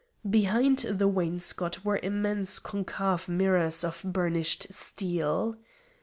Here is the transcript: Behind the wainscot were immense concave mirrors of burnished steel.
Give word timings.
Behind 0.27 0.79
the 0.79 1.07
wainscot 1.07 1.85
were 1.85 1.99
immense 2.01 2.57
concave 2.57 3.29
mirrors 3.29 3.83
of 3.83 4.01
burnished 4.03 4.73
steel. 4.73 5.57